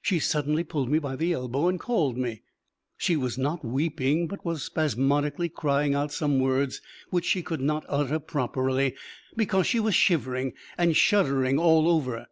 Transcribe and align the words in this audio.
She 0.00 0.18
suddenly 0.18 0.64
pulled 0.64 0.88
me 0.88 0.98
by 0.98 1.14
the 1.14 1.34
elbow 1.34 1.68
and 1.68 1.78
called 1.78 2.16
me. 2.16 2.40
She 2.96 3.16
was 3.16 3.36
not 3.36 3.62
weeping, 3.62 4.26
but 4.26 4.42
was 4.42 4.62
spasmodically 4.62 5.50
crying 5.50 5.94
out 5.94 6.10
some 6.10 6.40
words 6.40 6.80
which 7.10 7.26
she 7.26 7.42
could 7.42 7.60
not 7.60 7.84
utter 7.86 8.18
properly, 8.18 8.94
because 9.36 9.66
she 9.66 9.78
was 9.78 9.94
shivering 9.94 10.54
and 10.78 10.96
shuddering 10.96 11.58
all 11.58 11.86
over. 11.86 12.28